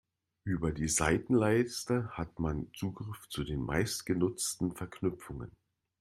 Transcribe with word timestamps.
Über 0.45 0.71
die 0.71 0.87
Seitenleiste 0.87 2.09
hat 2.17 2.39
man 2.39 2.71
Zugriff 2.75 3.29
zu 3.29 3.43
den 3.43 3.61
meistgenutzten 3.61 4.71
Verknüpfungen. 4.75 5.51